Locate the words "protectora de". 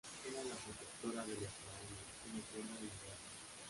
0.55-1.35